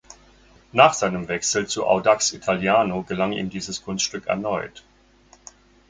Nach 0.71 0.95
seinem 0.95 1.27
Wechsel 1.27 1.67
zu 1.67 1.85
Audax 1.85 2.33
Italiano 2.33 3.03
gelang 3.03 3.33
ihm 3.33 3.51
dieses 3.51 3.83
Kunststück 3.83 4.25
erneut. 4.25 4.83